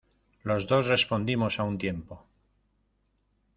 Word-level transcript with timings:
los 0.41 0.65
dos 0.65 0.87
respondimos 0.87 1.59
a 1.59 1.63
un 1.63 1.77
tiempo: 1.77 2.25